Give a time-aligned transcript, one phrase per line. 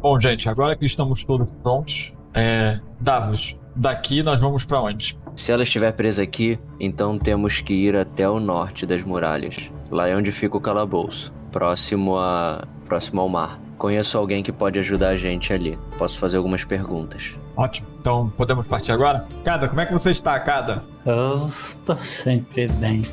[0.09, 2.79] Bom, gente, agora que estamos todos prontos, é.
[2.97, 5.19] Davos, daqui nós vamos pra onde?
[5.35, 9.69] Se ela estiver presa aqui, então temos que ir até o norte das muralhas.
[9.91, 13.59] Lá é onde fica o calabouço, próximo a próximo ao mar.
[13.77, 15.77] Conheço alguém que pode ajudar a gente ali.
[15.97, 17.35] Posso fazer algumas perguntas.
[17.57, 17.85] Ótimo.
[17.99, 19.27] Então podemos partir agora?
[19.43, 20.83] Cada, como é que você está, Cada?
[21.05, 21.51] Eu
[21.85, 23.03] tô sempre bem.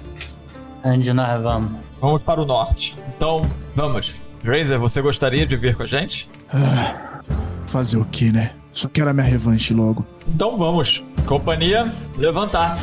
[0.85, 1.73] Onde nós vamos?
[2.01, 2.95] Vamos para o norte.
[3.17, 4.23] Então, vamos.
[4.45, 6.31] Drazer, você gostaria de vir com a gente?
[6.55, 7.21] Ah,
[7.67, 8.53] fazer o que, né?
[8.73, 10.07] Só quero a minha revanche logo.
[10.29, 11.03] Então vamos.
[11.27, 12.77] Companhia, levantar.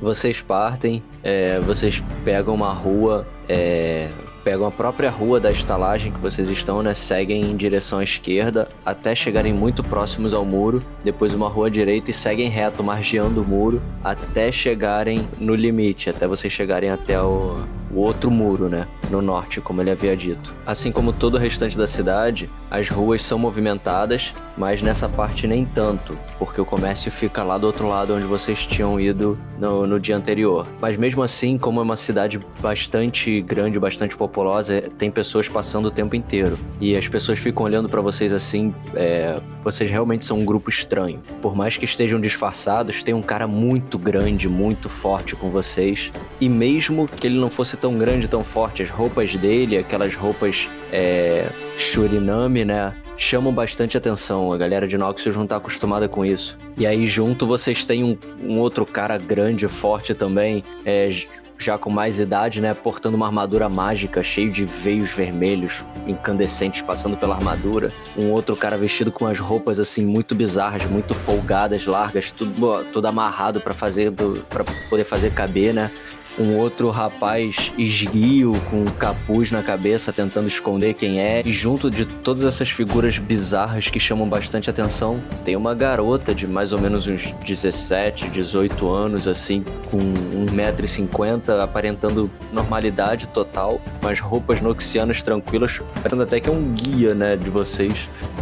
[0.00, 4.10] Vocês partem, é, vocês pegam uma rua, é,
[4.44, 6.92] pegam a própria rua da estalagem que vocês estão, né?
[6.92, 11.70] Seguem em direção à esquerda até chegarem muito próximos ao muro, depois uma rua à
[11.70, 17.18] direita e seguem reto, margeando o muro até chegarem no limite, até vocês chegarem até
[17.18, 18.86] o, o outro muro, né?
[19.10, 20.54] No norte, como ele havia dito.
[20.66, 25.64] Assim como todo o restante da cidade, as ruas são movimentadas, mas nessa parte nem
[25.64, 30.00] tanto, porque o comércio fica lá do outro lado onde vocês tinham ido no, no
[30.00, 30.66] dia anterior.
[30.80, 35.90] Mas mesmo assim, como é uma cidade bastante grande, bastante populosa, tem pessoas passando o
[35.90, 36.58] tempo inteiro.
[36.80, 41.20] E as pessoas ficam olhando para vocês assim, é, vocês realmente são um grupo estranho.
[41.40, 46.10] Por mais que estejam disfarçados, tem um cara muito grande, muito forte com vocês.
[46.40, 50.66] E mesmo que ele não fosse tão grande, tão forte, as roupas dele, aquelas roupas
[50.90, 51.46] é,
[51.76, 52.94] Shurinami, né?
[53.18, 54.50] Chamam bastante atenção.
[54.54, 56.58] A galera de Noxus não tá acostumada com isso.
[56.78, 61.10] E aí, junto, vocês têm um, um outro cara grande, forte também, é,
[61.58, 62.72] já com mais idade, né?
[62.72, 67.88] Portando uma armadura mágica, cheio de veios vermelhos, incandescentes passando pela armadura.
[68.16, 73.60] Um outro cara vestido com as roupas assim muito bizarras, muito folgadas, largas, tudo, amarrado
[73.60, 74.10] para fazer
[74.48, 75.90] para poder fazer caber, né?
[76.38, 81.42] Um outro rapaz esguio com um capuz na cabeça tentando esconder quem é.
[81.44, 86.46] E junto de todas essas figuras bizarras que chamam bastante atenção, tem uma garota de
[86.46, 94.60] mais ou menos uns 17, 18 anos, assim, com 1,50m, aparentando normalidade total, mas roupas
[94.60, 97.94] noxianas tranquilas, parecendo até que é um guia, né, de vocês.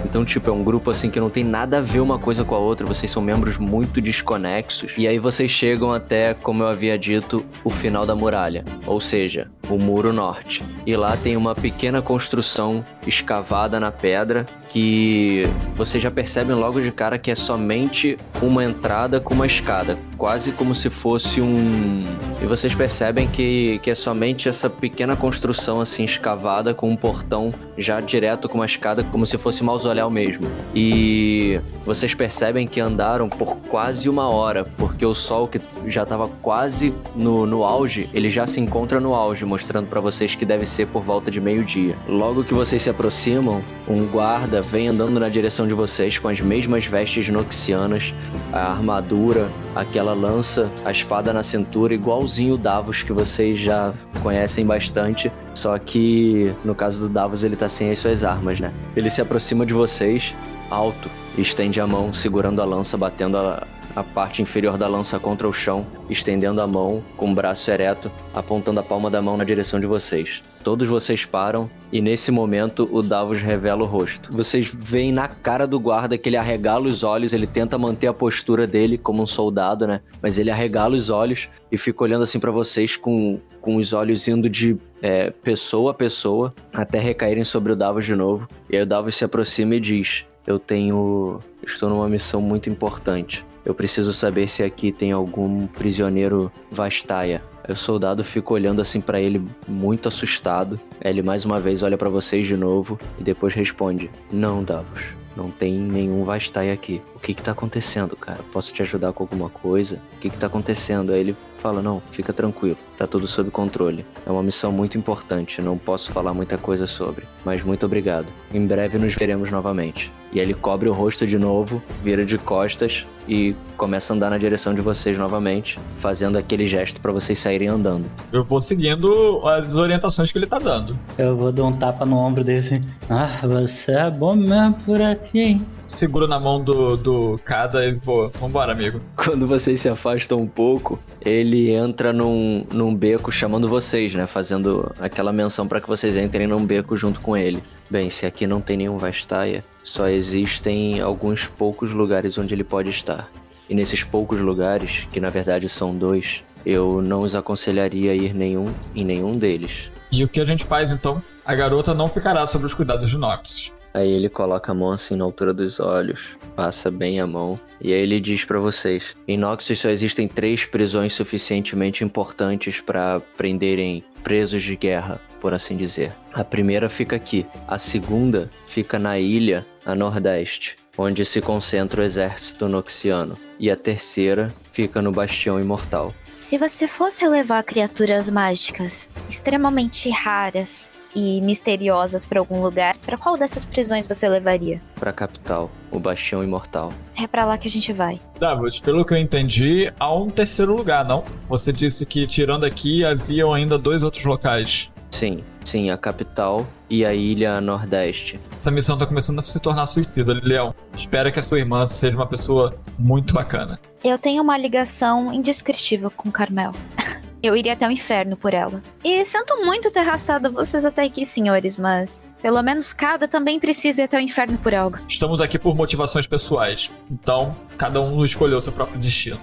[0.04, 2.54] Então, tipo, é um grupo assim que não tem nada a ver uma coisa com
[2.54, 4.92] a outra, vocês são membros muito desconexos.
[4.96, 9.50] E aí vocês chegam até, como eu havia dito, o final da muralha, ou seja,
[9.68, 10.64] o Muro Norte.
[10.86, 15.46] E lá tem uma pequena construção escavada na pedra que
[15.76, 20.50] vocês já percebem logo de cara que é somente uma entrada com uma escada, quase
[20.50, 22.04] como se fosse um.
[22.40, 27.52] E vocês percebem que, que é somente essa pequena construção assim escavada com um portão
[27.76, 30.46] já direto com uma escada, como se fosse mausoléu mesmo.
[30.74, 36.28] E vocês percebem que andaram por quase uma hora, porque o sol que já estava
[36.40, 40.64] quase no, no auge, ele já se encontra no auge, mostrando para vocês que deve
[40.64, 41.94] ser por volta de meio-dia.
[42.08, 46.40] Logo que vocês se aproximam, um guarda vem andando na direção de vocês com as
[46.40, 48.14] mesmas vestes noxianas,
[48.52, 53.92] a armadura, aquela lança, a espada na cintura, igualzinho o Davos que vocês já
[54.22, 55.30] conhecem bastante.
[55.54, 58.72] Só que no caso do Davos ele tá sem as suas armas, né?
[58.96, 60.34] Ele se aproxima de vocês,
[60.70, 65.46] alto, estende a mão segurando a lança, batendo a, a parte inferior da lança contra
[65.46, 69.44] o chão, estendendo a mão com o braço ereto, apontando a palma da mão na
[69.44, 70.42] direção de vocês.
[70.62, 74.30] Todos vocês param e nesse momento o Davos revela o rosto.
[74.32, 78.14] Vocês veem na cara do guarda que ele arregala os olhos, ele tenta manter a
[78.14, 80.00] postura dele como um soldado, né?
[80.22, 84.28] Mas ele arregala os olhos e fica olhando assim para vocês com, com os olhos
[84.28, 88.48] indo de é, pessoa a pessoa até recaírem sobre o Davos de novo.
[88.70, 91.40] E aí o Davos se aproxima e diz: Eu tenho.
[91.66, 93.44] Estou numa missão muito importante.
[93.64, 97.42] Eu preciso saber se aqui tem algum prisioneiro Vastaia.
[97.68, 100.80] O soldado fica olhando assim para ele, muito assustado.
[101.00, 105.48] Ele mais uma vez olha para vocês de novo e depois responde: Não, Davos, não
[105.48, 107.00] tem nenhum Vastaia aqui.
[107.14, 108.40] O que que tá acontecendo, cara?
[108.52, 110.00] Posso te ajudar com alguma coisa?
[110.16, 111.12] O que que tá acontecendo?
[111.12, 114.04] Aí ele fala: Não, fica tranquilo, tá tudo sob controle.
[114.26, 118.26] É uma missão muito importante, não posso falar muita coisa sobre, mas muito obrigado.
[118.52, 120.10] Em breve nos veremos novamente.
[120.32, 124.38] E ele cobre o rosto de novo, vira de costas e começa a andar na
[124.38, 128.04] direção de vocês novamente, fazendo aquele gesto para vocês saírem andando.
[128.32, 130.98] Eu vou seguindo as orientações que ele tá dando.
[131.18, 132.80] Eu vou dar um tapa no ombro dele assim.
[133.08, 135.66] Ah, você é bom mesmo por aqui, hein?
[135.86, 138.30] Seguro na mão do, do Kada e vou.
[138.40, 139.00] Vambora, amigo.
[139.16, 144.26] Quando vocês se afastam um pouco, ele entra num, num beco chamando vocês, né?
[144.26, 147.62] Fazendo aquela menção para que vocês entrem num beco junto com ele.
[147.90, 152.90] Bem, se aqui não tem nenhum Vastaia, só existem alguns poucos lugares onde ele pode
[152.90, 153.30] estar.
[153.68, 158.34] E nesses poucos lugares, que na verdade são dois, eu não os aconselharia a ir
[158.34, 159.90] nenhum em nenhum deles.
[160.10, 161.22] E o que a gente faz então?
[161.44, 163.72] A garota não ficará sob os cuidados de Nox.
[163.94, 167.92] Aí ele coloca a mão assim na altura dos olhos, passa bem a mão, e
[167.92, 174.02] aí ele diz pra vocês: em Noxus só existem três prisões suficientemente importantes para prenderem
[174.22, 176.12] presos de guerra, por assim dizer.
[176.32, 182.04] A primeira fica aqui, a segunda fica na ilha a nordeste, onde se concentra o
[182.04, 186.12] exército noxiano, e a terceira fica no Bastião Imortal.
[186.34, 193.36] Se você fosse levar criaturas mágicas extremamente raras e misteriosas pra algum lugar, pra qual
[193.36, 194.80] dessas prisões você levaria?
[194.94, 196.92] Pra capital, o Bastião Imortal.
[197.14, 198.18] É pra lá que a gente vai.
[198.40, 201.22] Davos, pelo que eu entendi, há um terceiro lugar, não?
[201.48, 204.90] Você disse que tirando aqui haviam ainda dois outros locais.
[205.10, 208.38] Sim, sim, a capital e a ilha nordeste.
[208.58, 210.74] Essa missão tá começando a se tornar suicida, Leão.
[210.96, 213.78] Espera que a sua irmã seja uma pessoa muito bacana.
[214.04, 216.72] Eu tenho uma ligação indescritível com Carmel.
[217.42, 218.80] Eu iria até o inferno por ela.
[219.02, 224.02] E sinto muito ter arrastado vocês até aqui, senhores, mas pelo menos cada também precisa
[224.02, 224.98] ir até o inferno por algo.
[225.08, 226.88] Estamos aqui por motivações pessoais.
[227.10, 229.40] Então, cada um escolheu seu próprio destino.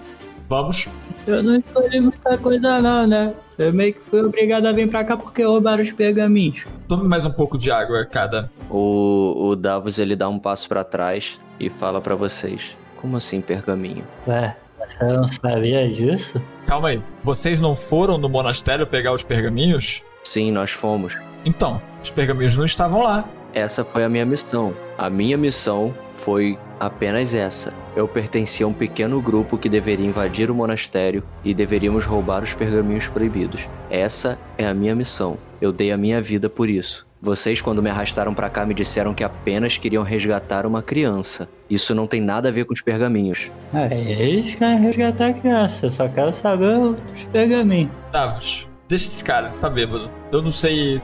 [0.50, 0.90] Vamos?
[1.28, 3.36] Eu não escolhi muita coisa não, né?
[3.56, 6.66] Eu meio que fui obrigado a vir pra cá porque roubaram os pergaminhos.
[6.88, 8.52] Tome mais um pouco de água, cada.
[8.68, 13.42] O, o Davos ele dá um passo pra trás e fala pra vocês: Como assim
[13.42, 14.04] pergaminho?
[14.28, 16.42] Ué, você não sabia disso?
[16.66, 17.02] Calma aí.
[17.24, 20.04] Vocês não foram no monastério pegar os pergaminhos?
[20.24, 21.16] Sim, nós fomos.
[21.46, 23.24] Então, os pergaminhos não estavam lá.
[23.54, 24.74] Essa foi a minha missão.
[24.98, 25.94] A minha missão
[26.30, 27.74] foi apenas essa.
[27.96, 32.54] Eu pertencia a um pequeno grupo que deveria invadir o monastério e deveríamos roubar os
[32.54, 33.68] pergaminhos proibidos.
[33.90, 35.40] Essa é a minha missão.
[35.60, 37.08] Eu dei a minha vida por isso.
[37.20, 41.50] Vocês, quando me arrastaram pra cá, me disseram que apenas queriam resgatar uma criança.
[41.68, 43.50] Isso não tem nada a ver com os pergaminhos.
[43.74, 47.92] Ah, eles querem resgatar a criança, eu só quero saber os pergaminhos.
[48.12, 50.10] Davos, deixa esse cara, tá bêbado.
[50.32, 51.00] Eu não sei.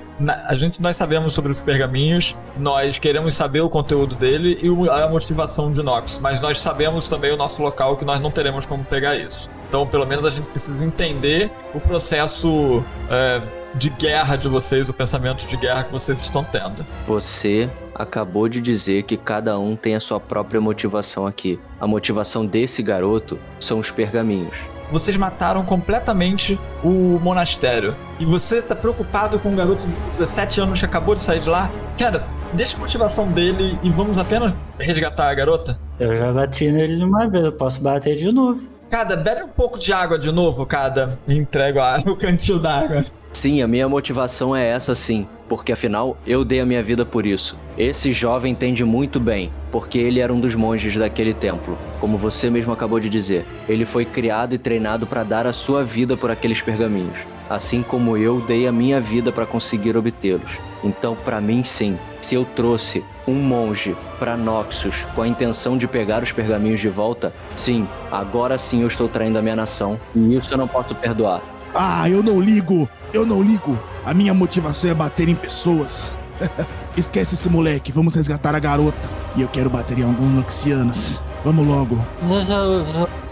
[0.47, 5.07] a gente, nós sabemos sobre os pergaminhos, nós queremos saber o conteúdo dele e a
[5.07, 8.83] motivação de Nox, mas nós sabemos também o nosso local que nós não teremos como
[8.83, 9.49] pegar isso.
[9.69, 13.41] Então, pelo menos a gente precisa entender o processo é,
[13.75, 16.83] de guerra de vocês, o pensamento de guerra que vocês estão tendo.
[17.07, 21.59] Você acabou de dizer que cada um tem a sua própria motivação aqui.
[21.79, 24.74] A motivação desse garoto são os pergaminhos.
[24.91, 27.95] Vocês mataram completamente o monastério.
[28.19, 31.49] E você tá preocupado com um garoto de 17 anos que acabou de sair de
[31.49, 31.69] lá?
[31.97, 32.23] Cara,
[32.53, 35.77] deixa a motivação dele e vamos apenas resgatar a garota?
[35.99, 38.61] Eu já bati nele uma vez, eu posso bater de novo.
[38.89, 41.17] Cada, bebe um pouco de água de novo, cada.
[41.27, 43.05] E entrego a- o cantil d'água.
[43.35, 47.25] Sim, a minha motivação é essa sim, porque afinal eu dei a minha vida por
[47.25, 47.57] isso.
[47.77, 51.77] Esse jovem entende muito bem, porque ele era um dos monges daquele templo.
[51.99, 55.83] Como você mesmo acabou de dizer, ele foi criado e treinado para dar a sua
[55.83, 60.51] vida por aqueles pergaminhos, assim como eu dei a minha vida para conseguir obtê-los.
[60.81, 65.89] Então, para mim, sim, se eu trouxe um monge para Noxus com a intenção de
[65.89, 70.35] pegar os pergaminhos de volta, sim, agora sim eu estou traindo a minha nação e
[70.35, 71.41] isso eu não posso perdoar.
[71.75, 72.89] Ah, eu não ligo!
[73.13, 73.77] Eu não ligo!
[74.05, 76.17] A minha motivação é bater em pessoas.
[76.95, 79.09] Esquece esse moleque, vamos resgatar a garota.
[79.35, 81.21] E eu quero bater em alguns noxianos.
[81.43, 81.99] Vamos logo.
[82.47, 82.61] Já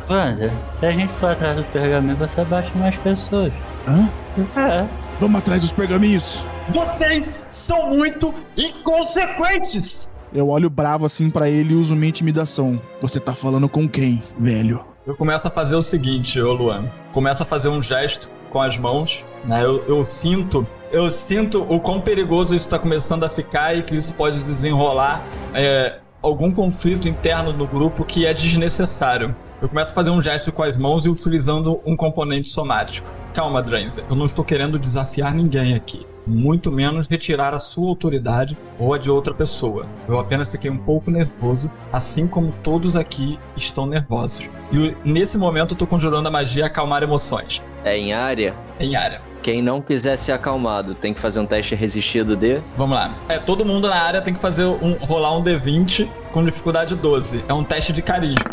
[0.09, 3.53] Wander, se a gente for atrás do pergaminho, você bate mais pessoas.
[3.87, 4.09] Hã?
[4.57, 4.85] É.
[5.19, 6.45] Vamos atrás dos pergaminhos.
[6.67, 10.11] Vocês são muito inconsequentes!
[10.33, 12.81] Eu olho bravo assim pra ele e uso minha intimidação.
[13.01, 14.83] Você tá falando com quem, velho?
[15.05, 16.85] Eu começo a fazer o seguinte, ô Luan.
[17.11, 19.61] Começo a fazer um gesto com as mãos, né?
[19.61, 20.65] Eu, eu sinto.
[20.93, 25.21] Eu sinto o quão perigoso isso tá começando a ficar e que isso pode desenrolar
[25.53, 29.35] é, algum conflito interno do grupo que é desnecessário.
[29.61, 33.13] Eu começo a fazer um gesto com as mãos e utilizando um componente somático.
[33.33, 34.05] Calma, Dranzer.
[34.09, 36.07] Eu não estou querendo desafiar ninguém aqui.
[36.25, 39.85] Muito menos retirar a sua autoridade ou a de outra pessoa.
[40.07, 44.49] Eu apenas fiquei um pouco nervoso, assim como todos aqui estão nervosos.
[44.71, 47.61] E nesse momento eu tô conjurando a magia acalmar emoções.
[47.83, 48.55] É em área.
[48.79, 49.32] Em área.
[49.43, 52.61] Quem não quiser ser acalmado tem que fazer um teste resistido de.
[52.77, 53.13] Vamos lá.
[53.27, 57.43] É, todo mundo na área tem que fazer um, rolar um D20 com dificuldade 12.
[57.45, 58.49] É um teste de carisma.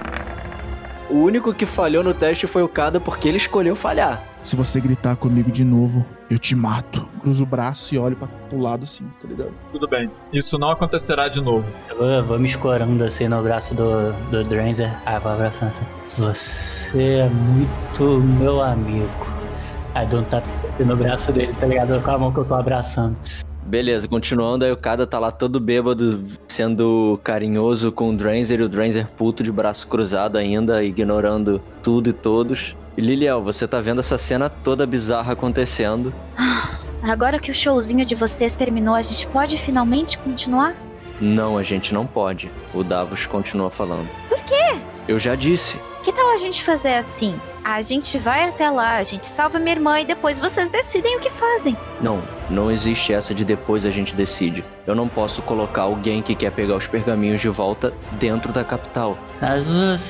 [1.08, 4.20] O único que falhou no teste foi o Kada porque ele escolheu falhar.
[4.42, 7.08] Se você gritar comigo de novo, eu te mato.
[7.22, 9.52] Cruzo o braço e olho pra, pro lado assim, tá ligado?
[9.70, 10.10] Tudo bem.
[10.32, 11.66] Isso não acontecerá de novo.
[11.88, 14.92] Eu vou, eu vou me escorando assim no braço do, do Dranzer.
[15.06, 15.86] Ah, vou abraçando assim.
[16.18, 19.39] Você é muito meu amigo.
[19.94, 20.46] Aí um tapa
[20.78, 22.00] no braço dele, tá ligado?
[22.02, 23.16] Com a mão que eu tô abraçando.
[23.66, 28.62] Beleza, continuando, aí o Kada tá lá todo bêbado, sendo carinhoso com o Dranzer e
[28.64, 32.74] o Dranzer puto de braço cruzado ainda, ignorando tudo e todos.
[32.96, 36.12] E Liliel, você tá vendo essa cena toda bizarra acontecendo.
[37.02, 40.74] Agora que o showzinho de vocês terminou, a gente pode finalmente continuar?
[41.20, 42.50] Não, a gente não pode.
[42.74, 44.08] O Davos continua falando.
[44.28, 44.76] Por quê?
[45.06, 45.78] Eu já disse.
[46.02, 47.34] Que tal a gente fazer assim?
[47.62, 51.20] A gente vai até lá, a gente salva minha irmã e depois vocês decidem o
[51.20, 51.76] que fazem.
[52.00, 54.64] Não, não existe essa de depois a gente decide.
[54.86, 59.18] Eu não posso colocar alguém que quer pegar os pergaminhos de volta dentro da capital.
[59.42, 59.66] Mas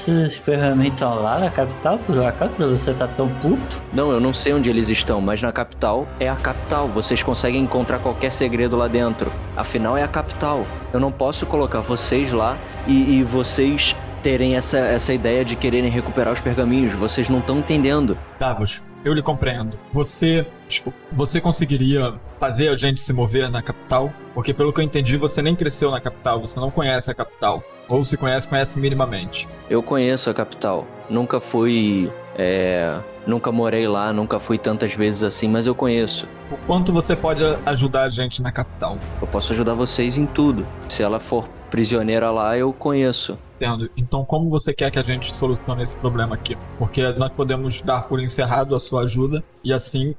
[0.07, 3.83] esses pergaminhos estão lá na capital, por acaso você tá tão puto?
[3.93, 6.87] Não, eu não sei onde eles estão, mas na capital é a capital.
[6.87, 9.31] Vocês conseguem encontrar qualquer segredo lá dentro.
[9.57, 10.65] Afinal, é a capital.
[10.93, 12.57] Eu não posso colocar vocês lá
[12.87, 16.95] e, e vocês terem essa, essa ideia de quererem recuperar os pergaminhos.
[16.95, 18.17] Vocês não estão entendendo.
[18.39, 19.79] Davos, eu lhe compreendo.
[19.93, 24.13] Você, tipo, você conseguiria fazer a gente se mover na capital?
[24.35, 27.63] Porque pelo que eu entendi, você nem cresceu na capital, você não conhece a capital.
[27.89, 29.49] Ou se conhece, conhece minimamente.
[29.69, 30.87] Eu conheço a capital.
[31.09, 32.11] Nunca fui.
[32.37, 36.27] É, nunca morei lá, nunca fui tantas vezes assim, mas eu conheço.
[36.51, 38.97] O quanto você pode ajudar a gente na capital?
[39.21, 40.67] Eu posso ajudar vocês em tudo.
[40.89, 43.39] Se ela for prisioneira lá, eu conheço.
[43.61, 43.91] Entendo.
[43.95, 46.57] Então, como você quer que a gente solucione esse problema aqui?
[46.79, 50.15] Porque nós podemos dar por encerrado a sua ajuda e assim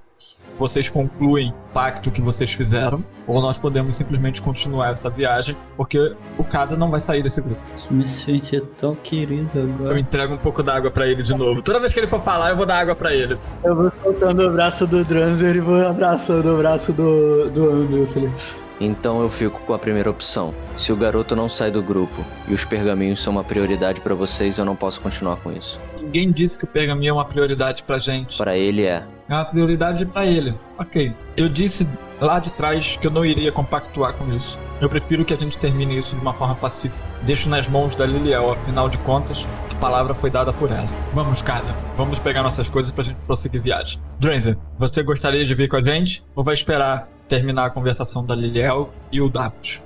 [0.59, 6.15] vocês concluem o pacto que vocês fizeram, ou nós podemos simplesmente continuar essa viagem, porque
[6.37, 7.59] o Kada não vai sair desse grupo.
[7.89, 9.99] Me senti tão querido Eu agora.
[9.99, 11.63] entrego um pouco d'água pra ele de novo.
[11.63, 13.35] Toda vez que ele for falar, eu vou dar água pra ele.
[13.63, 18.05] Eu vou soltando o braço do Dranzer e vou abraçando o braço do, do Andrew,
[18.05, 18.60] tá?
[18.83, 20.55] Então eu fico com a primeira opção.
[20.75, 24.57] Se o garoto não sai do grupo e os pergaminhos são uma prioridade pra vocês,
[24.57, 25.79] eu não posso continuar com isso.
[26.01, 28.39] Ninguém disse que o pergaminho é uma prioridade pra gente.
[28.39, 29.03] Para ele é.
[29.29, 30.55] É uma prioridade pra ele.
[30.79, 31.13] Ok.
[31.37, 31.87] Eu disse
[32.19, 34.59] lá de trás que eu não iria compactuar com isso.
[34.81, 37.03] Eu prefiro que a gente termine isso de uma forma pacífica.
[37.21, 40.87] Deixo nas mãos da Liliel, afinal de contas, a palavra foi dada por ela.
[41.13, 41.73] Vamos, Kada.
[41.95, 44.01] Vamos pegar nossas coisas pra gente prosseguir viagem.
[44.19, 46.23] Dranzer, você gostaria de vir com a gente?
[46.35, 49.81] Ou vai esperar terminar a conversação da Liliel e o Davos?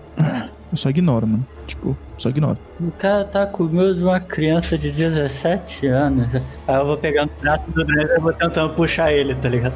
[0.71, 1.45] Eu só ignoro, mano.
[1.67, 2.57] Tipo, só ignoro.
[2.79, 6.27] O cara tá com medo de uma criança de 17 anos.
[6.67, 9.75] Aí eu vou pegando o braço do Dranzer e vou tentando puxar ele, tá ligado?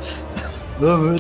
[0.81, 1.19] Ô, meu.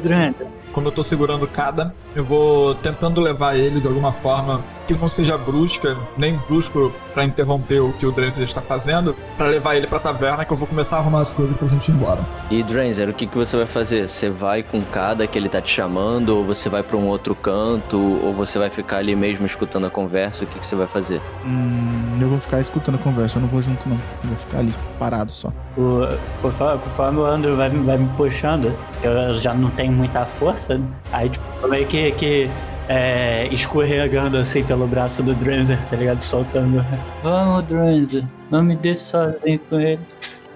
[0.79, 5.09] Quando eu tô segurando cada, eu vou tentando levar ele de alguma forma que não
[5.09, 9.85] seja brusca, nem brusco pra interromper o que o Dranzer está fazendo, pra levar ele
[9.85, 12.21] pra taverna que eu vou começar a arrumar as coisas pra gente ir embora.
[12.49, 14.09] E Dranzer, o que, que você vai fazer?
[14.09, 17.35] Você vai com cada que ele tá te chamando, ou você vai pra um outro
[17.35, 20.45] canto, ou você vai ficar ali mesmo escutando a conversa?
[20.45, 21.21] O que, que você vai fazer?
[21.45, 23.97] Hum, eu vou ficar escutando a conversa, eu não vou junto não.
[24.23, 25.49] Eu vou ficar ali, parado só.
[25.77, 26.07] O,
[26.41, 30.85] conforme, conforme o Andrew vai, vai me puxando, eu já não tenho muita força, né?
[31.11, 32.49] aí tipo, meio que, que
[32.87, 36.23] é, escorregando assim pelo braço do Dranzer, tá ligado?
[36.23, 36.83] Soltando.
[37.23, 39.99] Vamos, Dranzer, não me deixe sozinho com ele.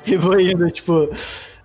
[0.05, 1.09] E vou indo, tipo,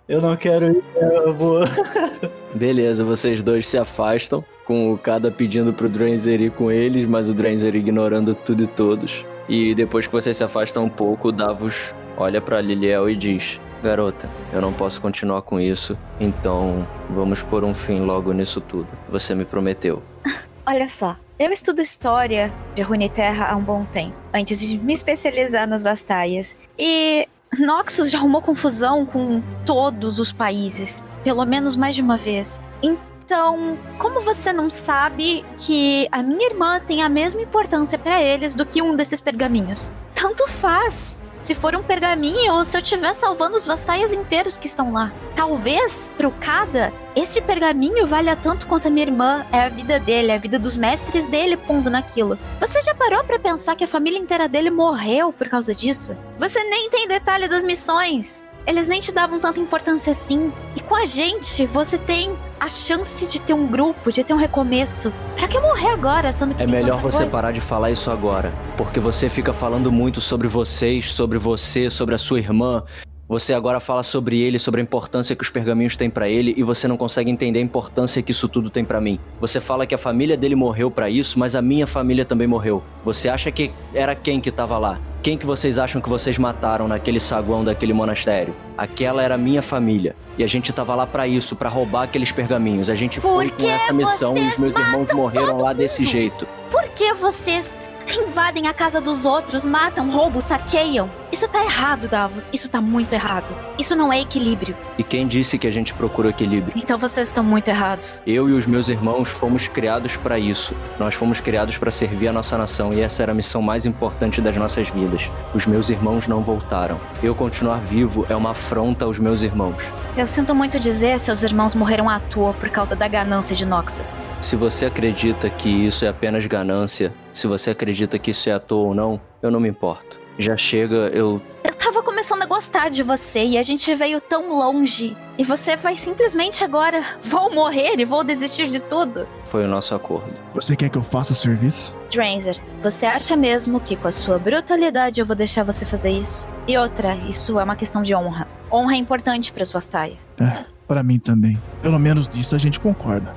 [0.09, 1.61] eu não quero ir, eu vou.
[2.55, 7.29] Beleza, vocês dois se afastam, com o cada pedindo pro Dranzer ir com eles, mas
[7.29, 9.25] o Dranzer ignorando tudo e todos.
[9.49, 13.59] E depois que vocês se afastam um pouco, o Davos olha pra Liliel e diz:
[13.83, 18.89] Garota, eu não posso continuar com isso, então vamos pôr um fim logo nisso tudo.
[19.09, 20.03] Você me prometeu.
[20.67, 25.67] Olha só, eu estudo história de Runeterra há um bom tempo, antes de me especializar
[25.67, 26.55] nas Bastaias.
[26.79, 27.27] E
[27.59, 32.61] Noxus já arrumou confusão com todos os países, pelo menos mais de uma vez.
[32.83, 38.55] Então, como você não sabe que a minha irmã tem a mesma importância para eles
[38.55, 39.91] do que um desses pergaminhos?
[40.15, 44.67] Tanto faz se for um pergaminho ou se eu estiver salvando os vastaias inteiros que
[44.67, 45.13] estão lá.
[45.35, 49.45] Talvez, pro Kada, este pergaminho valha tanto quanto a minha irmã.
[49.53, 52.39] É a vida dele, é a vida dos mestres dele pondo naquilo.
[52.61, 56.17] Você já parou para pensar que a família inteira dele morreu por causa disso?
[56.39, 58.45] Você nem tem detalhe das missões.
[58.69, 60.53] Eles nem te davam tanta importância assim.
[60.77, 64.37] E com a gente, você tem a chance de ter um grupo, de ter um
[64.37, 65.11] recomeço.
[65.35, 67.31] Pra que morrer agora, sendo que É melhor você coisa?
[67.31, 72.15] parar de falar isso agora, porque você fica falando muito sobre vocês, sobre você, sobre
[72.15, 72.85] a sua irmã.
[73.29, 76.63] Você agora fala sobre ele, sobre a importância que os pergaminhos têm pra ele e
[76.63, 79.21] você não consegue entender a importância que isso tudo tem pra mim.
[79.39, 82.83] Você fala que a família dele morreu pra isso, mas a minha família também morreu.
[83.05, 84.99] Você acha que era quem que tava lá?
[85.23, 88.57] Quem que vocês acham que vocês mataram naquele saguão daquele monastério?
[88.79, 90.17] Aquela era a minha família.
[90.39, 92.89] E a gente tava lá pra isso, pra roubar aqueles pergaminhos.
[92.89, 96.49] A gente Por foi com essa missão e os meus irmãos morreram lá desse jeito.
[96.71, 97.77] Por que vocês
[98.17, 101.11] invadem a casa dos outros, matam, roubam, saqueiam?
[101.31, 102.49] Isso tá errado, Davos.
[102.53, 103.47] Isso tá muito errado.
[103.79, 104.75] Isso não é equilíbrio.
[104.97, 106.73] E quem disse que a gente procura equilíbrio?
[106.75, 108.23] Então vocês estão muito errados.
[108.27, 110.75] Eu e os meus irmãos fomos criados para isso.
[110.99, 114.41] Nós fomos criados para servir a nossa nação e essa era a missão mais importante
[114.41, 115.31] das nossas vidas.
[115.55, 116.99] Os meus irmãos não voltaram.
[117.23, 119.77] Eu continuar vivo é uma afronta aos meus irmãos.
[120.17, 124.19] Eu sinto muito dizer, seus irmãos morreram à toa por causa da ganância de Noxus.
[124.41, 128.59] Se você acredita que isso é apenas ganância, se você acredita que isso é à
[128.59, 130.19] toa ou não, eu não me importo.
[130.39, 134.51] Já chega, eu Eu tava começando a gostar de você e a gente veio tão
[134.51, 135.17] longe.
[135.39, 139.27] E você vai simplesmente agora, vou morrer e vou desistir de tudo?
[139.47, 140.31] foi o nosso acordo.
[140.55, 141.97] Você quer que eu faça o serviço?
[142.11, 146.47] Dranzer, você acha mesmo que com a sua brutalidade eu vou deixar você fazer isso?
[146.67, 148.47] E outra, isso é uma questão de honra.
[148.71, 150.19] Honra é importante para os Vastaia.
[150.39, 151.59] É, pra mim também.
[151.81, 153.35] Pelo menos disso a gente concorda,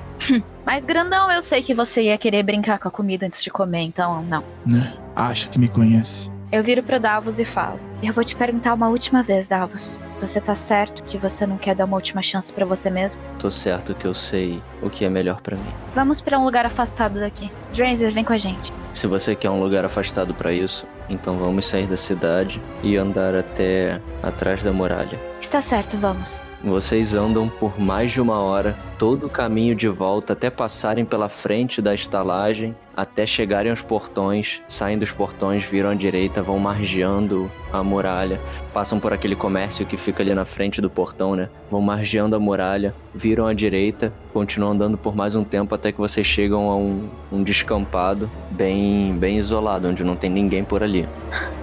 [0.66, 3.82] Mas grandão, eu sei que você ia querer brincar com a comida antes de comer,
[3.82, 4.44] então não.
[4.66, 4.94] né?
[5.16, 6.30] Acha que me conhece.
[6.52, 10.00] Eu viro pro Davos e falo: Eu vou te perguntar uma última vez, Davos.
[10.20, 13.20] Você tá certo que você não quer dar uma última chance pra você mesmo?
[13.40, 15.66] Tô certo que eu sei o que é melhor pra mim.
[15.96, 17.50] Vamos pra um lugar afastado daqui.
[17.74, 18.72] Dranzer, vem com a gente.
[18.94, 23.34] Se você quer um lugar afastado para isso, então vamos sair da cidade e andar
[23.36, 25.18] até atrás da muralha.
[25.42, 26.40] Está certo, vamos.
[26.64, 31.28] Vocês andam por mais de uma hora, todo o caminho de volta até passarem pela
[31.28, 34.62] frente da estalagem, até chegarem aos portões.
[34.68, 38.40] Saem dos portões, viram à direita, vão margeando a muralha,
[38.74, 41.50] passam por aquele comércio que fica ali na frente do portão, né?
[41.70, 45.98] Vão margeando a muralha, viram à direita, continuam andando por mais um tempo até que
[45.98, 51.08] vocês chegam a um, um descampado bem, bem isolado, onde não tem ninguém por ali.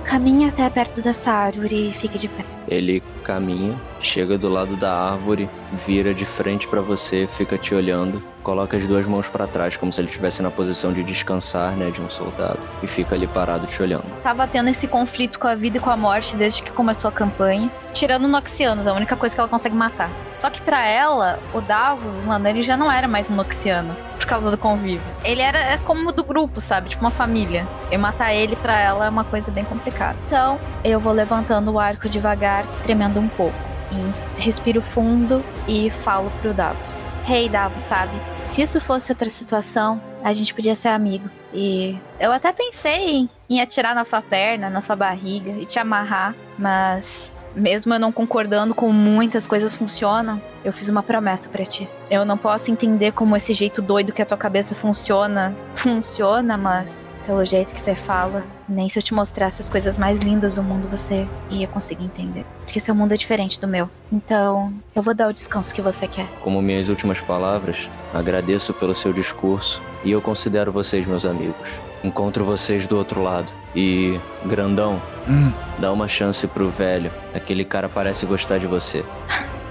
[0.04, 2.44] Caminhe até perto dessa árvore e fique de pé.
[2.66, 5.48] Ele caminha, chega do lado da árvore,
[5.86, 9.92] vira de frente pra você, fica te olhando, coloca as duas mãos pra trás, como
[9.92, 13.66] se ele estivesse na posição de descansar, né, de um soldado, e fica ali parado
[13.66, 14.04] te olhando.
[14.22, 17.12] Tava tendo esse conflito com a vida e com a morte desde que começou a
[17.12, 17.70] campanha.
[17.92, 20.10] Tirando Noxianos, a única coisa que ela consegue matar.
[20.36, 23.94] Só que pra ela, o Davos, mano, ele já não era mais um Noxiano.
[24.18, 25.00] Por causa do convívio.
[25.24, 26.90] Ele era é como do grupo, sabe?
[26.90, 27.66] Tipo uma família.
[27.90, 30.16] E matar ele pra ela é uma coisa bem complicada.
[30.26, 33.56] Então, eu vou levantando o arco devagar, tremendo um pouco.
[33.90, 37.00] E respiro fundo e falo pro Davos.
[37.30, 38.12] Hey, Davos, sabe?
[38.46, 41.28] Se isso fosse outra situação, a gente podia ser amigo.
[41.52, 45.78] E eu até pensei em, em atirar na sua perna, na sua barriga e te
[45.78, 51.66] amarrar, mas mesmo eu não concordando com muitas coisas funcionam, eu fiz uma promessa pra
[51.66, 51.88] ti.
[52.10, 57.06] Eu não posso entender como esse jeito doido que a tua cabeça funciona, funciona, mas
[57.28, 60.62] pelo jeito que você fala, nem se eu te mostrasse as coisas mais lindas do
[60.62, 62.46] mundo você ia conseguir entender.
[62.64, 63.90] Porque seu mundo é diferente do meu.
[64.10, 66.26] Então, eu vou dar o descanso que você quer.
[66.40, 71.54] Como minhas últimas palavras, agradeço pelo seu discurso e eu considero vocês meus amigos.
[72.02, 73.52] Encontro vocês do outro lado.
[73.76, 77.10] E, grandão, Hum, dá uma chance pro velho.
[77.34, 79.04] Aquele cara parece gostar de você.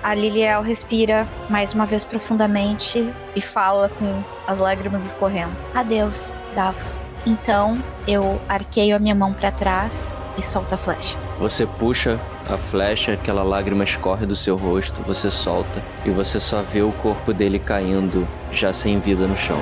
[0.04, 5.52] A Liliel respira mais uma vez profundamente e fala com as lágrimas escorrendo.
[5.74, 7.04] Adeus, Davos.
[7.28, 11.18] Então eu arqueio a minha mão pra trás e solto a flecha.
[11.38, 12.18] Você puxa
[12.50, 16.94] a flecha, aquela lágrima escorre do seu rosto, você solta e você só vê o
[16.94, 19.60] corpo dele caindo, já sem vida no chão.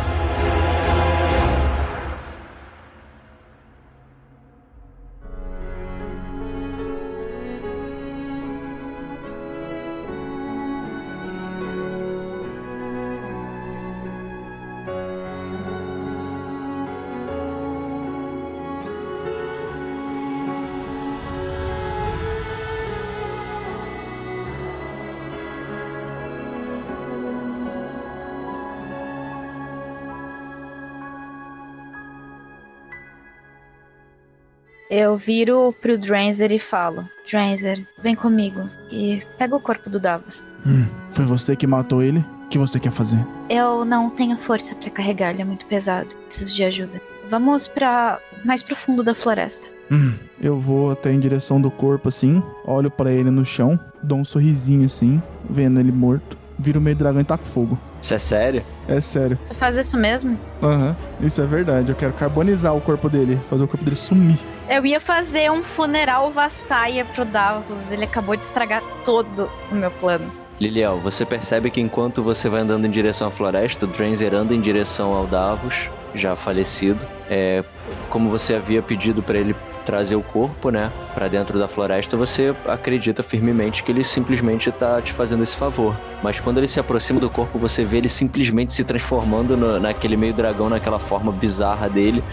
[34.98, 40.42] Eu viro pro Dranzer e falo: Dranzer, vem comigo e pega o corpo do Davos.
[40.66, 42.20] Hum, foi você que matou ele?
[42.46, 43.20] O que você quer fazer?
[43.50, 46.08] Eu não tenho força pra carregar, ele é muito pesado.
[46.28, 47.02] Preciso de ajuda.
[47.28, 49.68] Vamos pra mais profundo da floresta.
[49.92, 54.20] Hum, eu vou até em direção do corpo assim, olho pra ele no chão, dou
[54.20, 57.78] um sorrisinho assim, vendo ele morto, viro meio dragão e taco fogo.
[58.02, 58.64] Isso é sério?
[58.88, 59.38] É sério.
[59.44, 60.40] Você faz isso mesmo?
[60.64, 61.90] Aham, isso é verdade.
[61.90, 64.40] Eu quero carbonizar o corpo dele, fazer o corpo dele sumir.
[64.68, 67.92] Eu ia fazer um funeral vastaia pro Davos.
[67.92, 70.32] Ele acabou de estragar todo o meu plano.
[70.60, 74.56] Liliel, você percebe que enquanto você vai andando em direção à floresta, o Dranzer anda
[74.56, 77.00] em direção ao Davos, já falecido.
[77.30, 77.64] É,
[78.10, 79.54] como você havia pedido pra ele
[79.86, 85.00] trazer o corpo, né, Pra dentro da floresta, você acredita firmemente que ele simplesmente tá
[85.02, 85.96] te fazendo esse favor.
[86.24, 90.18] Mas quando ele se aproxima do corpo, você vê ele simplesmente se transformando no- naquele
[90.18, 92.24] meio dragão, naquela forma bizarra dele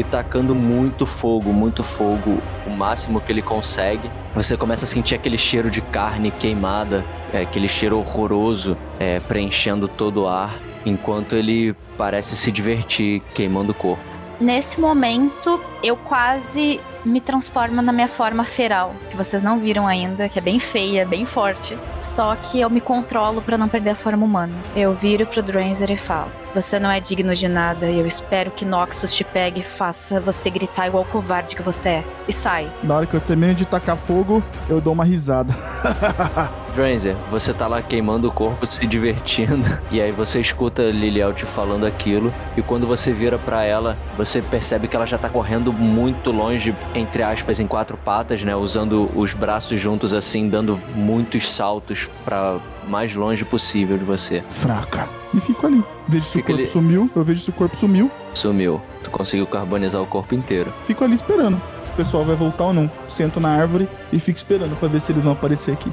[0.00, 4.10] e tacando muito fogo, muito fogo, o máximo que ele consegue.
[4.34, 9.86] Você começa a sentir aquele cheiro de carne queimada, é, aquele cheiro horroroso é, preenchendo
[9.86, 14.02] todo o ar, enquanto ele parece se divertir queimando o corpo.
[14.40, 20.28] Nesse momento, eu quase me transformo na minha forma feral, que vocês não viram ainda,
[20.28, 21.76] que é bem feia, bem forte.
[22.00, 24.52] Só que eu me controlo pra não perder a forma humana.
[24.74, 28.50] Eu viro pro Dranzer e falo: Você não é digno de nada e eu espero
[28.50, 32.04] que Noxus te pegue e faça você gritar igual o covarde que você é.
[32.28, 32.70] E sai.
[32.82, 35.54] Na hora que eu termino de tacar fogo, eu dou uma risada.
[36.74, 41.44] Dranzer, você tá lá queimando o corpo, se divertindo, e aí você escuta Liliel te
[41.44, 45.72] falando aquilo, e quando você vira pra ela, você percebe que ela já tá correndo
[45.72, 48.54] muito longe, entre aspas, em quatro patas, né?
[48.54, 54.42] Usando os braços juntos assim, dando muitos saltos pra mais longe possível de você.
[54.48, 55.08] Fraca.
[55.32, 55.84] E fico ali.
[56.08, 56.66] Vejo se o corpo ali.
[56.66, 58.80] sumiu, eu vejo se o corpo sumiu, Sumiu.
[59.02, 60.72] Tu conseguiu carbonizar o corpo inteiro.
[60.86, 61.60] fico ali esperando.
[61.84, 62.90] Se o pessoal vai voltar ou não.
[63.08, 65.90] Sento na árvore e fico esperando pra ver se eles vão aparecer aqui.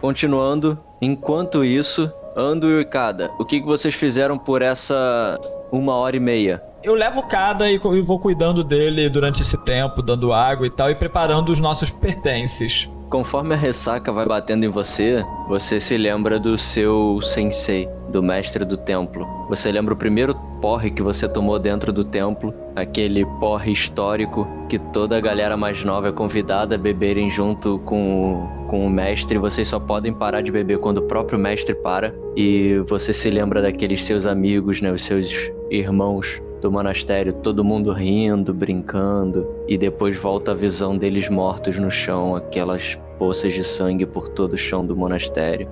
[0.00, 5.36] Continuando, enquanto isso, Ando e Kada, o que, que vocês fizeram por essa
[5.72, 6.62] uma hora e meia?
[6.84, 10.70] Eu levo cada e co- e vou cuidando dele durante esse tempo, dando água e
[10.70, 12.88] tal, e preparando os nossos pertences.
[13.10, 18.66] Conforme a ressaca vai batendo em você, você se lembra do seu sensei, do mestre
[18.66, 19.26] do templo.
[19.48, 24.78] Você lembra o primeiro porre que você tomou dentro do templo, aquele porre histórico que
[24.78, 29.38] toda a galera mais nova é convidada a beberem junto com, com o mestre.
[29.38, 32.14] Vocês só podem parar de beber quando o próprio mestre para.
[32.36, 35.30] E você se lembra daqueles seus amigos, né, os seus
[35.70, 41.90] irmãos do monastério, todo mundo rindo, brincando, e depois volta a visão deles mortos no
[41.90, 45.68] chão, aquelas poças de sangue por todo o chão do monastério.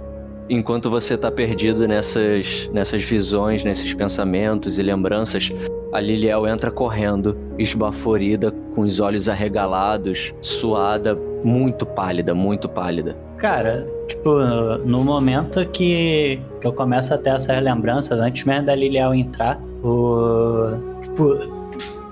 [0.49, 5.51] Enquanto você tá perdido nessas, nessas visões, nesses pensamentos e lembranças,
[5.93, 13.17] a Liliel entra correndo, esbaforida, com os olhos arregalados, suada, muito pálida, muito pálida.
[13.39, 14.39] Cara, tipo,
[14.85, 19.61] no momento que, que eu começo a ter essas lembranças, antes mesmo da Liliel entrar,
[19.89, 21.01] o.
[21.03, 21.39] Tipo,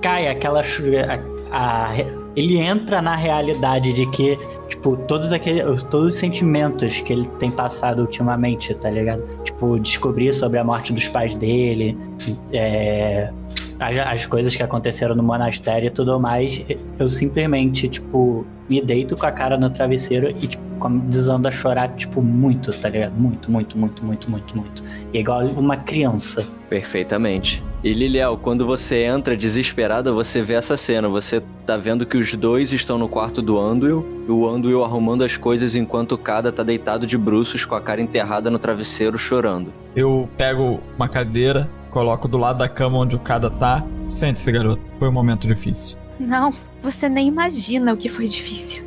[0.00, 0.60] cai aquela.
[1.50, 1.94] A, a-
[2.36, 4.36] ele entra na realidade de que,
[4.68, 5.82] tipo, todos aqueles.
[5.84, 9.22] Todos os sentimentos que ele tem passado ultimamente, tá ligado?
[9.44, 11.96] Tipo, descobrir sobre a morte dos pais dele,
[12.52, 13.30] é,
[13.78, 16.60] as, as coisas que aconteceram no monastério e tudo mais,
[16.98, 20.63] eu simplesmente, tipo, me deito com a cara no travesseiro e, tipo,
[21.04, 23.14] desando a chorar, tipo, muito, tá ligado?
[23.14, 24.84] Muito, muito, muito, muito, muito, muito.
[25.12, 26.46] E é igual uma criança.
[26.68, 27.62] Perfeitamente.
[27.82, 31.08] E Liliel, quando você entra desesperada, você vê essa cena.
[31.08, 35.22] Você tá vendo que os dois estão no quarto do Anduil, e o Anduil arrumando
[35.22, 39.18] as coisas enquanto o Kada tá deitado de bruços com a cara enterrada no travesseiro
[39.18, 39.72] chorando.
[39.94, 43.84] Eu pego uma cadeira, coloco do lado da cama onde o cada tá.
[44.08, 44.82] Sente-se, garoto.
[44.98, 45.98] Foi um momento difícil.
[46.18, 48.84] Não, você nem imagina o que foi difícil.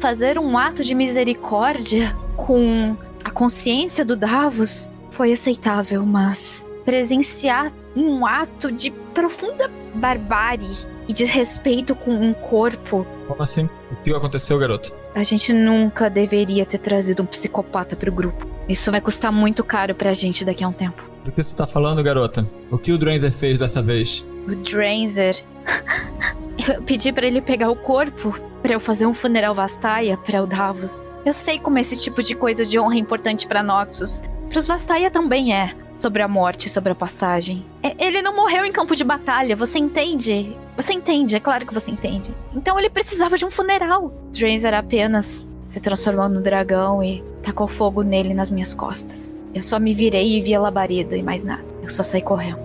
[0.00, 8.26] Fazer um ato de misericórdia com a consciência do Davos foi aceitável, mas presenciar um
[8.26, 10.68] ato de profunda barbárie
[11.08, 13.68] e desrespeito com um corpo, Como assim?
[13.92, 14.92] O que aconteceu, garoto?
[15.14, 18.46] a gente nunca deveria ter trazido um psicopata pro grupo.
[18.68, 21.02] Isso vai custar muito caro pra gente daqui a um tempo.
[21.24, 22.44] Do que você tá falando, garota?
[22.70, 24.26] O que o Dranzer fez dessa vez?
[24.48, 25.42] O Dranzer.
[26.68, 30.46] Eu pedi pra ele pegar o corpo pra eu fazer um funeral Vastaia pra o
[30.46, 31.04] Davos.
[31.22, 34.22] Eu sei como esse tipo de coisa de honra é importante pra Noxus.
[34.48, 35.74] Pros Vastaia também é.
[35.94, 37.62] Sobre a morte, sobre a passagem.
[37.82, 40.56] É, Ele não morreu em campo de batalha, você entende?
[40.78, 42.34] Você entende, é claro que você entende.
[42.54, 44.10] Então ele precisava de um funeral.
[44.32, 49.36] Dranzer apenas se transformou no dragão e tacou fogo nele nas minhas costas.
[49.54, 51.62] Eu só me virei e vi a labareda e mais nada.
[51.82, 52.58] Eu só saí correndo.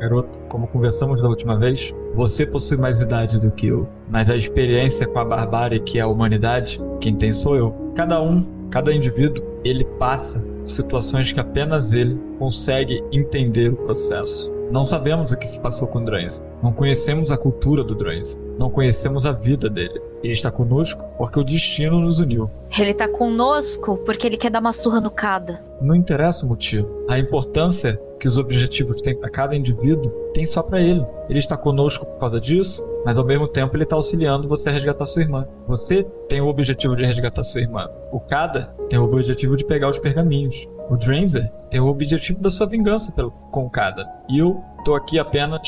[0.00, 3.88] Garoto, como conversamos da última vez, você possui mais idade do que eu.
[4.08, 7.72] Mas a experiência com a barbárie que é a humanidade, quem tem sou eu.
[7.96, 14.52] Cada um, cada indivíduo, ele passa situações que apenas ele consegue entender o processo.
[14.70, 16.40] Não sabemos o que se passou com Drains.
[16.64, 18.40] Não conhecemos a cultura do Drains.
[18.58, 20.00] Não conhecemos a vida dele.
[20.22, 22.50] Ele está conosco porque o destino nos uniu.
[22.78, 25.62] Ele tá conosco porque ele quer dar uma surra no Cada.
[25.78, 27.04] Não interessa o motivo.
[27.06, 31.04] A importância que os objetivos têm para cada indivíduo tem só para ele.
[31.28, 34.72] Ele está conosco por causa disso, mas ao mesmo tempo ele está auxiliando você a
[34.72, 35.46] resgatar sua irmã.
[35.66, 37.90] Você tem o objetivo de resgatar sua irmã.
[38.10, 40.66] O Kada tem o objetivo de pegar os pergaminhos.
[40.88, 44.08] O Dranzer tem o objetivo da sua vingança pelo, com o Kada.
[44.30, 45.60] E eu tô aqui apenas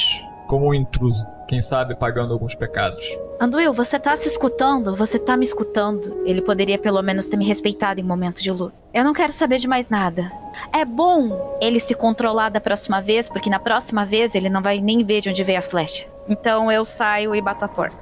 [0.47, 1.27] como um intruso.
[1.49, 3.05] Quem sabe pagando alguns pecados.
[3.41, 4.97] Anduil, você tá se escutando?
[4.97, 6.23] Você tá me escutando?
[6.25, 8.75] Ele poderia pelo menos ter me respeitado em momentos de luta.
[8.93, 10.33] Eu não quero saber de mais nada.
[10.73, 14.81] É bom ele se controlar da próxima vez, porque na próxima vez ele não vai
[14.81, 16.07] nem ver de onde veio a flecha.
[16.29, 17.97] Então eu saio e bato a porta.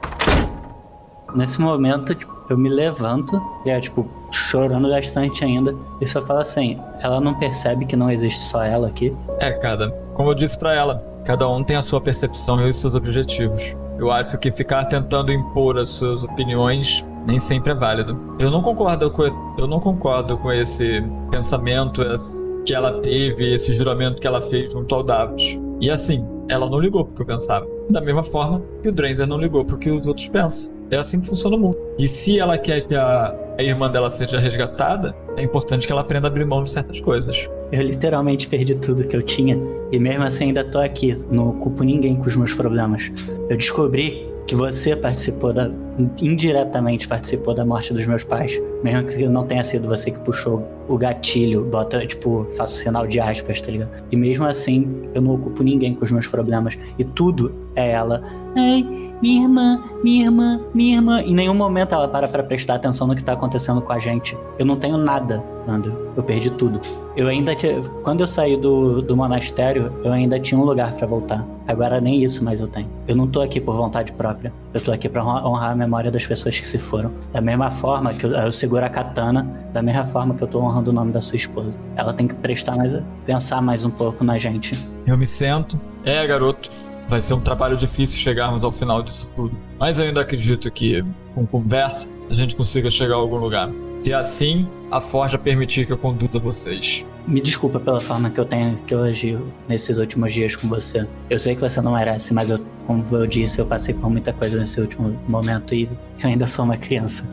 [1.34, 5.74] Nesse momento, tipo, eu me levanto e é, tipo, chorando bastante ainda.
[6.00, 9.14] E só fala assim: ela não percebe que não existe só ela aqui.
[9.38, 12.76] É, Kada, como eu disse pra ela, cada um tem a sua percepção e os
[12.76, 13.76] seus objetivos.
[13.98, 18.36] Eu acho que ficar tentando impor as suas opiniões nem sempre é válido.
[18.38, 19.22] Eu não concordo com,
[19.58, 22.02] eu não concordo com esse pensamento
[22.66, 25.58] que ela teve, esse juramento que ela fez junto ao Davos.
[25.80, 27.66] E assim, ela não ligou pro que eu pensava.
[27.90, 30.72] Da mesma forma que o Drenzer não ligou pro que os outros pensam.
[30.90, 31.78] É assim que funciona o mundo.
[31.98, 36.02] E se ela quer que a, a irmã dela seja resgatada, é importante que ela
[36.02, 37.48] aprenda a abrir mão de certas coisas.
[37.74, 39.58] Eu literalmente perdi tudo que eu tinha
[39.90, 41.20] e mesmo assim ainda tô aqui.
[41.28, 43.10] Não culpo ninguém com os meus problemas.
[43.50, 45.68] Eu descobri que você participou da.
[46.22, 48.62] indiretamente participou da morte dos meus pais.
[48.84, 53.20] Mesmo que não tenha sido você que puxou o gatilho, bota, tipo, faço sinal de
[53.20, 53.90] aspas, tá ligado?
[54.10, 56.76] E mesmo assim, eu não culpo ninguém com os meus problemas.
[56.98, 58.22] E tudo é ela.
[58.56, 61.22] Ai, minha irmã, minha irmã, minha irmã.
[61.22, 64.36] Em nenhum momento ela para pra prestar atenção no que tá acontecendo com a gente.
[64.58, 65.94] Eu não tenho nada, Andrew.
[66.16, 66.80] Eu perdi tudo.
[67.16, 67.52] Eu ainda.
[68.02, 71.44] Quando eu saí do, do monastério, eu ainda tinha um lugar pra voltar.
[71.66, 72.88] Agora nem isso mais eu tenho.
[73.08, 74.52] Eu não tô aqui por vontade própria.
[74.74, 77.10] Eu tô aqui honrar honrar a memória das pessoas que se foram.
[77.32, 80.60] Da mesma forma que eu, eu seguro a katana, da mesma forma que eu tô
[80.60, 81.78] honrando o nome da sua esposa.
[81.96, 83.02] Ela tem que prestar mais.
[83.24, 84.78] pensar mais um pouco na gente.
[85.06, 85.80] Eu me sento.
[86.04, 86.70] É, garoto.
[87.08, 89.56] Vai ser um trabalho difícil chegarmos ao final disso tudo.
[89.78, 93.70] Mas eu ainda acredito que, com conversa, a gente consiga chegar a algum lugar.
[93.94, 97.04] Se assim, a Forja permitir que eu conduza vocês.
[97.26, 101.06] Me desculpa pela forma que eu tenho que eu agio nesses últimos dias com você.
[101.28, 104.32] Eu sei que você não merece, mas eu, como eu disse, eu passei por muita
[104.32, 107.24] coisa nesse último momento e eu ainda sou uma criança.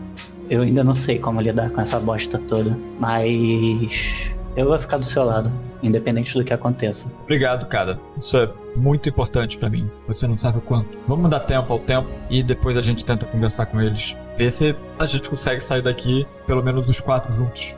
[0.52, 5.06] Eu ainda não sei como lidar com essa bosta toda, mas eu vou ficar do
[5.06, 5.50] seu lado,
[5.82, 7.10] independente do que aconteça.
[7.24, 7.98] Obrigado, cara.
[8.18, 9.90] Isso é muito importante pra mim.
[10.10, 10.98] Você não sabe o quanto.
[11.08, 14.14] Vamos dar tempo ao tempo e depois a gente tenta conversar com eles.
[14.38, 17.74] Ver se a gente consegue sair daqui, pelo menos os quatro juntos.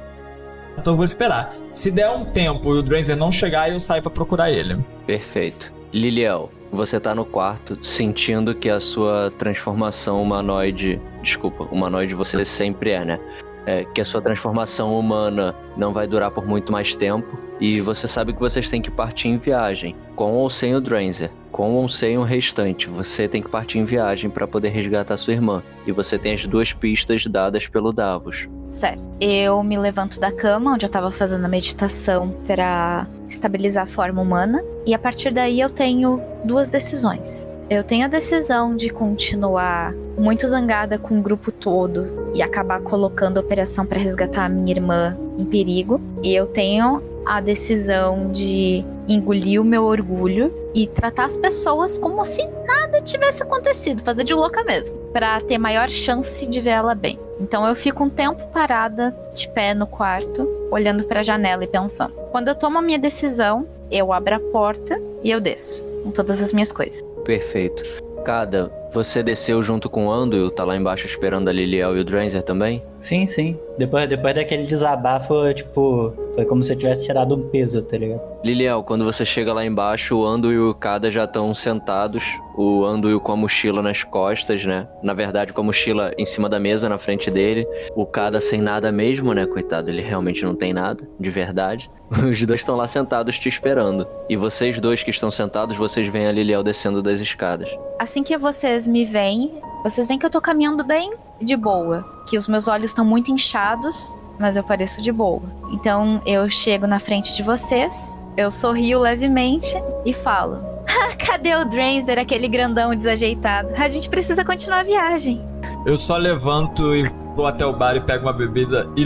[0.76, 1.54] Então eu vou esperar.
[1.76, 4.84] Se der um tempo e o Dranzer não chegar, eu saio pra procurar ele.
[5.06, 5.72] Perfeito.
[5.94, 11.00] Liliel, você tá no quarto sentindo que a sua transformação humanoide.
[11.22, 13.20] Desculpa, humanoide você sempre é, né?
[13.66, 17.38] É, que a sua transformação humana não vai durar por muito mais tempo.
[17.62, 19.96] E você sabe que vocês têm que partir em viagem.
[20.16, 21.32] Com ou sem o Dranzer.
[21.50, 22.90] Com ou sem o restante.
[22.90, 25.64] Você tem que partir em viagem para poder resgatar sua irmã.
[25.88, 28.50] E você tem as duas pistas dadas pelo Davos.
[28.68, 29.06] Certo.
[29.22, 34.22] Eu me levanto da cama, onde eu tava fazendo a meditação pra estabilizar a forma
[34.22, 34.64] humana.
[34.86, 37.50] E a partir daí eu tenho duas decisões.
[37.70, 43.38] Eu tenho a decisão de continuar muito zangada com o grupo todo e acabar colocando
[43.38, 46.00] a operação pra resgatar a minha irmã em perigo.
[46.22, 52.24] E eu tenho a decisão de engolir o meu orgulho e tratar as pessoas como
[52.26, 56.96] se nada tivesse acontecido, fazer de louca mesmo, Pra ter maior chance de ver ela
[56.96, 57.20] bem.
[57.40, 62.14] Então eu fico um tempo parada, de pé no quarto, olhando pra janela e pensando.
[62.32, 66.42] Quando eu tomo a minha decisão, eu abro a porta e eu desço com todas
[66.42, 67.04] as minhas coisas.
[67.24, 67.84] Perfeito.
[68.26, 72.04] Cada, você desceu junto com o Anduil, tá lá embaixo esperando a Liliel e o
[72.06, 72.82] Dranzer também?
[73.04, 73.60] Sim, sim.
[73.78, 78.22] Depois, depois daquele desabafo, tipo, foi como se eu tivesse tirado um peso, tá ligado?
[78.46, 82.24] Liliel, quando você chega lá embaixo, o Anduil e o Kada já estão sentados.
[82.56, 84.88] O Anduil com a mochila nas costas, né?
[85.04, 87.68] Na verdade, com a mochila em cima da mesa, na frente dele.
[87.94, 89.46] O Kada sem nada mesmo, né?
[89.46, 91.92] Coitado, ele realmente não tem nada, de verdade.
[92.10, 94.08] Os dois estão lá sentados te esperando.
[94.30, 97.70] E vocês dois que estão sentados, vocês veem a Liliel descendo das escadas.
[98.00, 99.52] Assim que vocês me veem,
[99.84, 103.32] vocês veem que eu tô caminhando bem de boa, que os meus olhos estão muito
[103.32, 105.42] inchados mas eu pareço de boa.
[105.72, 111.66] Então eu chego na frente de vocês, eu sorrio levemente e falo: "Ah, Cadê o
[111.66, 113.70] Dranzer, aquele grandão desajeitado?
[113.76, 115.44] A gente precisa continuar a viagem.
[115.86, 119.04] Eu só levanto e vou até o bar e pego uma bebida e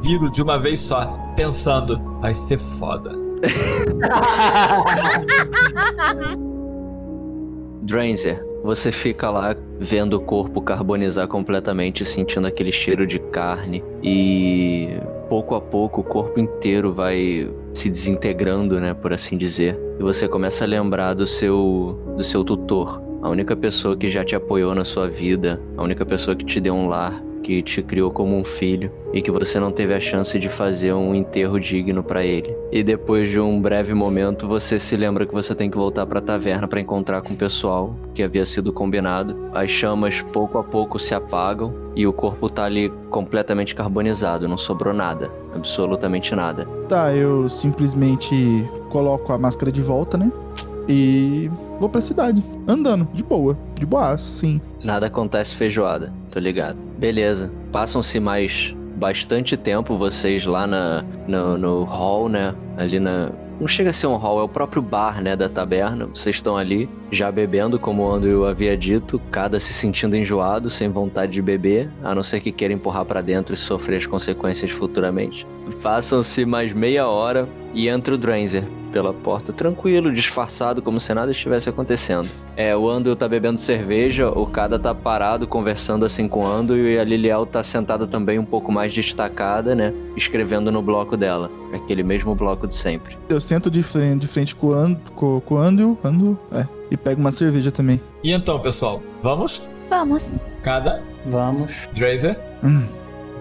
[0.00, 3.12] viro de uma vez só, pensando, vai ser foda.
[7.86, 14.88] Dranzer, você fica lá vendo o corpo carbonizar completamente, sentindo aquele cheiro de carne e
[15.28, 19.78] pouco a pouco o corpo inteiro vai se desintegrando, né, por assim dizer.
[20.00, 24.24] E você começa a lembrar do seu do seu tutor, a única pessoa que já
[24.24, 27.80] te apoiou na sua vida, a única pessoa que te deu um lar, que te
[27.80, 31.60] criou como um filho e que você não teve a chance de fazer um enterro
[31.60, 32.52] digno para ele.
[32.72, 36.18] E depois de um breve momento, você se lembra que você tem que voltar para
[36.18, 39.48] a taverna para encontrar com o pessoal que havia sido combinado.
[39.54, 44.58] As chamas pouco a pouco se apagam e o corpo tá ali completamente carbonizado, não
[44.58, 46.66] sobrou nada, absolutamente nada.
[46.88, 50.32] Tá, eu simplesmente coloco a máscara de volta, né?
[50.88, 52.44] E vou pra cidade.
[52.66, 53.56] Andando, de boa.
[53.76, 54.60] De boaço, sim.
[54.82, 56.76] Nada acontece feijoada, tô ligado.
[56.98, 57.50] Beleza.
[57.72, 62.54] Passam-se mais bastante tempo vocês lá na, no, no hall, né?
[62.76, 63.32] Ali na.
[63.58, 66.04] Não chega a ser um hall, é o próprio bar, né, da taberna.
[66.06, 70.88] Vocês estão ali, já bebendo, como o Andrew havia dito, cada se sentindo enjoado, sem
[70.88, 74.70] vontade de beber, a não ser que queira empurrar para dentro e sofrer as consequências
[74.70, 75.46] futuramente.
[75.82, 81.30] Passam-se mais meia hora e entra o Dranzer pela porta, tranquilo, disfarçado, como se nada
[81.30, 82.28] estivesse acontecendo.
[82.56, 86.78] É, o Andrew tá bebendo cerveja, o Kada tá parado conversando assim com o Andrew
[86.88, 89.92] e a Liliel tá sentada também um pouco mais destacada, né?
[90.16, 91.50] Escrevendo no bloco dela.
[91.74, 93.18] Aquele mesmo bloco de sempre.
[93.28, 97.20] Eu sento de frente, de frente com o And- com, Andrew, Andrew, é, e pego
[97.20, 98.00] uma cerveja também.
[98.22, 99.70] E então, pessoal, vamos?
[99.88, 100.34] Vamos.
[100.62, 101.72] Cada Vamos.
[101.92, 102.38] Drazer.
[102.62, 102.86] Hum.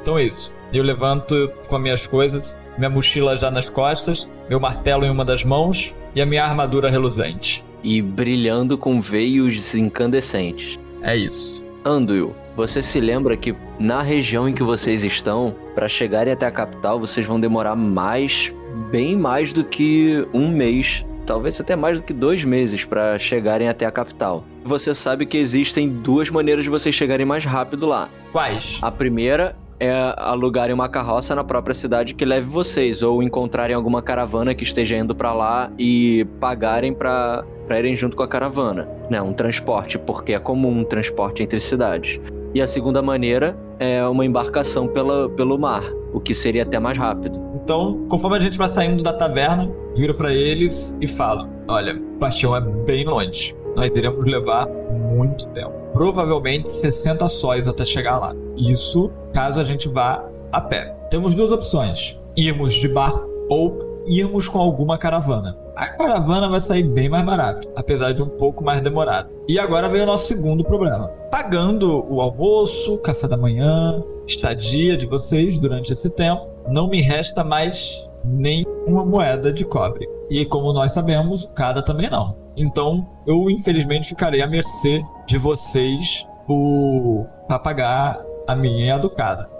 [0.01, 0.51] Então é isso.
[0.73, 5.23] Eu levanto com as minhas coisas, minha mochila já nas costas, meu martelo em uma
[5.23, 7.63] das mãos e a minha armadura reluzente.
[7.83, 10.79] E brilhando com veios incandescentes.
[11.01, 11.63] É isso.
[11.85, 16.51] Anduil, você se lembra que na região em que vocês estão, para chegarem até a
[16.51, 18.51] capital, vocês vão demorar mais,
[18.89, 23.67] bem mais do que um mês, talvez até mais do que dois meses para chegarem
[23.67, 24.43] até a capital.
[24.63, 28.09] Você sabe que existem duas maneiras de vocês chegarem mais rápido lá.
[28.31, 28.79] Quais?
[28.81, 34.01] A primeira é alugarem uma carroça na própria cidade que leve vocês, ou encontrarem alguma
[34.01, 38.87] caravana que esteja indo pra lá e pagarem pra pra irem junto com a caravana,
[39.09, 39.21] né?
[39.21, 42.19] Um transporte, porque é comum um transporte entre cidades.
[42.53, 45.83] E a segunda maneira é uma embarcação pela, pelo mar,
[46.13, 47.39] o que seria até mais rápido.
[47.65, 52.55] Então, conforme a gente vai saindo da taverna, viro pra eles e falo: Olha, Paixão
[52.55, 53.55] é bem longe.
[53.75, 55.73] Nós iremos levar muito tempo.
[55.91, 58.35] Provavelmente 60 sóis até chegar lá.
[58.55, 60.95] Isso caso a gente vá a pé.
[61.09, 65.57] Temos duas opções: irmos de barco ou irmos com alguma caravana.
[65.75, 69.29] A caravana vai sair bem mais barato, apesar de um pouco mais demorado.
[69.47, 71.07] E agora vem o nosso segundo problema.
[71.31, 77.43] Pagando o almoço, café da manhã, estadia de vocês durante esse tempo, não me resta
[77.43, 80.07] mais nem uma moeda de cobre.
[80.29, 82.35] E como nós sabemos, cada também não.
[82.57, 88.97] Então, eu infelizmente ficarei à mercê de vocês por pra pagar a minha e a
[88.97, 89.11] do.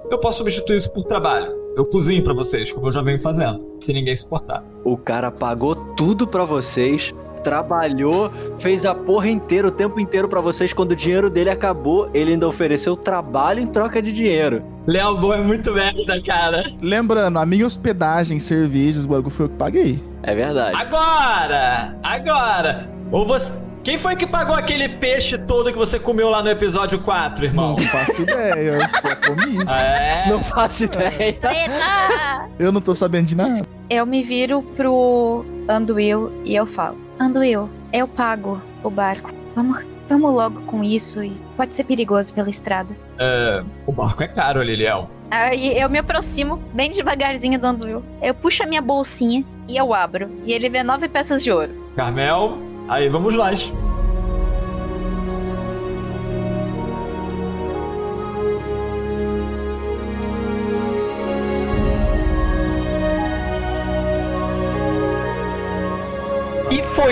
[0.09, 1.51] Eu posso substituir isso por trabalho.
[1.75, 4.63] Eu cozinho pra vocês, como eu já venho fazendo, se ninguém se importar.
[4.83, 7.13] O cara pagou tudo pra vocês,
[7.45, 10.73] trabalhou, fez a porra inteira, o tempo inteiro pra vocês.
[10.73, 14.63] Quando o dinheiro dele acabou, ele ainda ofereceu trabalho em troca de dinheiro.
[14.87, 16.63] Léo Bom é muito merda, cara.
[16.81, 20.03] Lembrando, a minha hospedagem, cervejas, o bagulho foi eu que paguei.
[20.23, 20.75] É verdade.
[20.75, 21.95] Agora!
[22.03, 22.89] Agora!
[23.11, 23.53] Ou você.
[23.83, 27.75] Quem foi que pagou aquele peixe todo que você comeu lá no episódio 4, irmão?
[27.77, 29.59] Não faço ideia, eu só comi.
[29.69, 30.27] É.
[30.27, 31.33] Não faço ideia.
[31.33, 32.49] Treta!
[32.57, 33.61] Eu não tô sabendo de nada.
[33.87, 39.31] Eu me viro pro Anduil e eu falo: Anduil, eu pago o barco.
[39.55, 42.95] Vamos, vamos logo com isso e pode ser perigoso pela estrada.
[43.17, 45.09] É, o barco é caro, Liliel.
[45.31, 48.03] Aí eu me aproximo bem devagarzinho do Anduil.
[48.21, 50.29] Eu puxo a minha bolsinha e eu abro.
[50.45, 51.71] E ele vê nove peças de ouro.
[51.95, 52.57] Carmel,
[52.87, 53.51] aí vamos lá.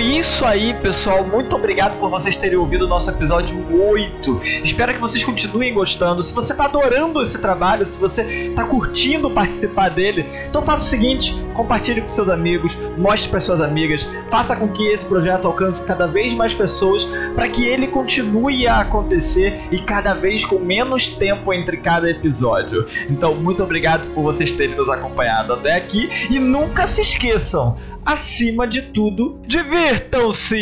[0.03, 1.25] Isso aí, pessoal.
[1.25, 4.41] Muito obrigado por vocês terem ouvido o nosso episódio 8.
[4.63, 6.21] Espero que vocês continuem gostando.
[6.21, 10.87] Se você tá adorando esse trabalho, se você tá curtindo participar dele, então faça o
[10.89, 15.85] seguinte: compartilhe com seus amigos, mostre para suas amigas, faça com que esse projeto alcance
[15.85, 21.07] cada vez mais pessoas para que ele continue a acontecer e cada vez com menos
[21.07, 22.85] tempo entre cada episódio.
[23.09, 28.67] Então, muito obrigado por vocês terem nos acompanhado até aqui e nunca se esqueçam, acima
[28.67, 30.57] de tudo, divirtam-se!